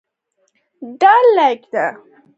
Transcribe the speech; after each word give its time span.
دا 0.99 1.13
لاییک 1.35 1.63
ده. 1.71 1.85